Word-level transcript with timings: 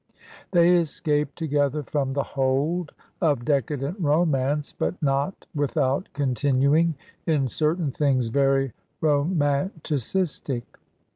They 0.49 0.75
escaped 0.77 1.35
together 1.37 1.83
from 1.83 2.13
the 2.13 2.23
hold 2.23 2.91
of 3.21 3.45
decadent 3.45 3.99
romance, 3.99 4.73
but 4.73 4.99
not 4.99 5.45
without 5.53 6.09
continuing 6.13 6.95
in 7.27 7.47
certain 7.47 7.91
things 7.91 8.25
very 8.29 8.73
romanticistic. 8.99 10.63